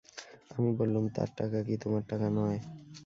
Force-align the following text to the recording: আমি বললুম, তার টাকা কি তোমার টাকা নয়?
আমি 0.51 0.69
বললুম, 0.79 1.03
তার 1.15 1.29
টাকা 1.37 1.57
কি 1.67 1.75
তোমার 1.83 2.03
টাকা 2.11 2.27
নয়? 2.37 2.59